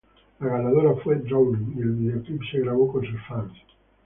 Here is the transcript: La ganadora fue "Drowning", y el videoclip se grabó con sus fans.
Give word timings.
La 0.39 0.47
ganadora 0.47 0.95
fue 1.03 1.17
"Drowning", 1.17 1.75
y 1.77 1.81
el 1.83 1.91
videoclip 1.91 2.41
se 2.51 2.57
grabó 2.61 2.91
con 2.91 3.05
sus 3.05 3.21
fans. 3.29 3.53